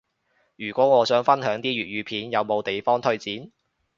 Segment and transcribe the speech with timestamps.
[0.55, 3.51] 如果我想分享啲粵語片，有冇地方推薦？